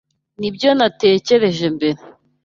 [0.39, 1.99] Nibyo natekereje mbere.